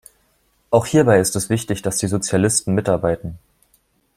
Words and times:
Auch 0.71 0.87
hierbei 0.87 1.19
ist 1.19 1.35
es 1.35 1.51
wichtig, 1.51 1.83
dass 1.83 1.97
die 1.97 2.07
Sozialisten 2.07 2.73
mitarbeiten. 2.73 3.37